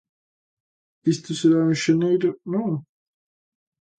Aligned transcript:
Isto 1.13 1.29
será 1.39 1.59
en 1.71 1.75
xaneiro, 1.83 2.29
¿non? 2.53 2.69